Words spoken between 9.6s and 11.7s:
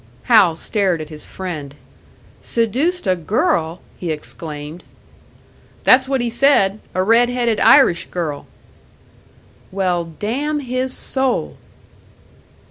"Well, damn his soul!"